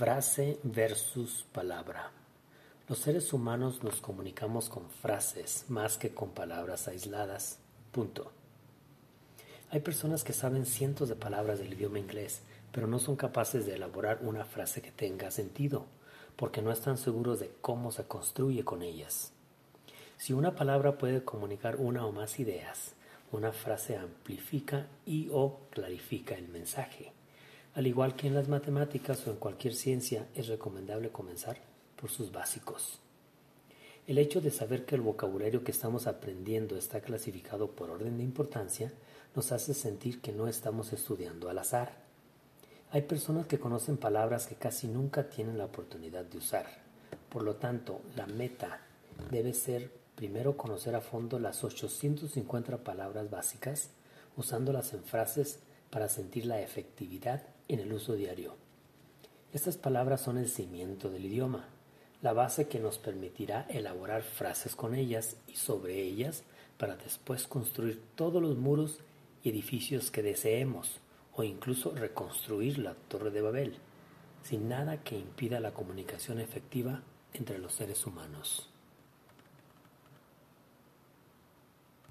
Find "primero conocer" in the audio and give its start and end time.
50.16-50.96